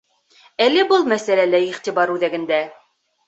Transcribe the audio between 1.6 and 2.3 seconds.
иғтибар